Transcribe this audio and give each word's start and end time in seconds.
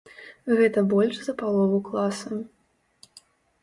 Гэта 0.59 0.79
больш 0.95 1.15
за 1.27 1.37
палову 1.43 1.79
класа. 1.93 2.43